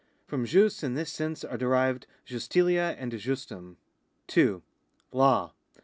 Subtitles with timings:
[0.01, 3.75] i From jus in tliis souse are derived juslitia and justum.
[4.29, 4.63] 2.
[5.11, 5.53] Law.